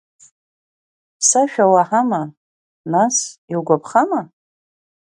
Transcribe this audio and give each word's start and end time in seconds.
Сашәа 1.27 1.65
уаҳама, 1.73 2.21
нас, 2.91 3.15
иугәаԥхама? 3.51 4.21